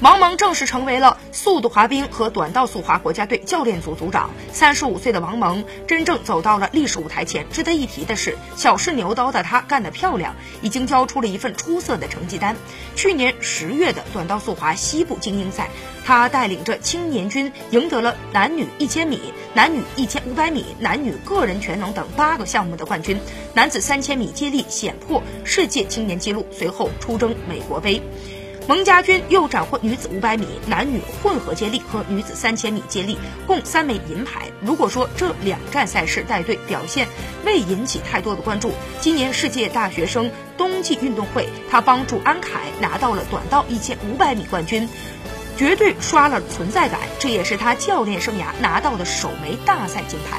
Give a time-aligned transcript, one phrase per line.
[0.00, 4.30] 王蒙正式成为了速度滑冰和短道速滑国家队教练组组长。
[4.52, 7.46] 三十五岁的王蒙真正走到了历史舞台前。
[7.50, 12.56] 值得一提的是，小试牛刀的他干得漂亮，已经交出了一份出色的成绩单。
[12.96, 15.68] 去年十月的短道速滑西部精英赛，
[16.04, 23.20] 他带领着青年军赢得了男女一千米、男女一千五百米、男女个人全能等八个项目的冠军。
[23.54, 28.02] 男子三千米接力险破世界青年纪录，随后出征美国杯。
[28.68, 34.50] 蒙家军又斩获女子五百米、男女混合接力和女子三千米接力，共三枚银牌。
[34.60, 37.08] 如果说这两站赛事带队表现
[37.44, 44.88] 未引起太多的关注，今年世界大学生冬季运动会，他帮助安凯拿到了短道一千五百米冠军，
[45.56, 47.00] 绝对刷了存在感。
[47.18, 50.38] 这也是他教练生涯拿到的首枚大赛金牌。